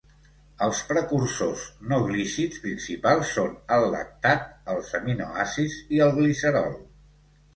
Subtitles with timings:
[0.67, 6.75] Els precursors no glícids principals són el lactat, els aminoàcids i el glicerol.